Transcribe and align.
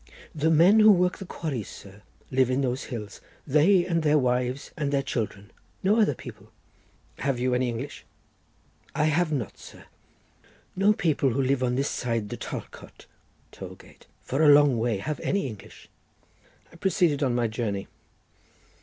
"The 0.33 0.49
men 0.49 0.79
who 0.79 0.91
work 0.91 1.19
the 1.19 1.27
quarries, 1.27 1.69
sir, 1.69 2.01
live 2.31 2.49
in 2.49 2.61
those 2.61 2.85
hills. 2.85 3.21
They 3.45 3.85
and 3.85 4.01
their 4.01 4.17
wives 4.17 4.71
and 4.75 4.91
their 4.91 5.03
children. 5.03 5.51
No 5.83 5.99
other 5.99 6.15
people." 6.15 6.51
"Have 7.19 7.37
you 7.37 7.53
any 7.53 7.69
English?" 7.69 8.03
"I 8.95 9.03
have 9.03 9.31
not, 9.31 9.59
sir. 9.59 9.85
No 10.75 10.91
people 10.93 11.29
who 11.29 11.41
live 11.43 11.61
on 11.61 11.75
this 11.75 11.87
side 11.91 12.29
the 12.29 12.37
talcot 12.37 13.05
(tollgate) 13.51 14.07
for 14.23 14.41
a 14.41 14.49
long 14.49 14.79
way 14.79 14.97
have 14.97 15.19
any 15.19 15.45
English." 15.45 15.87
I 16.73 16.77
proceeded 16.77 17.21
on 17.21 17.35
my 17.35 17.45
journey. 17.47 17.87